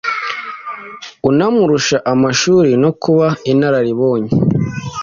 unamurusha 1.29 1.97
amashuri 2.13 2.71
no 2.83 2.91
kuba 3.01 3.27
inararibonye. 3.51 4.29